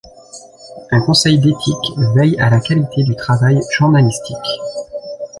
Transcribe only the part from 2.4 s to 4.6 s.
la qualité du travail journalistique.